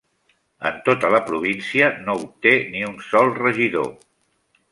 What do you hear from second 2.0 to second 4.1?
no obté ni un sol regidor.